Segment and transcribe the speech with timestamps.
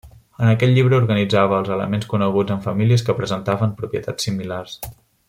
[0.43, 4.79] En aquest llibre organitzava els elements coneguts en famílies que presentaven propietats similars.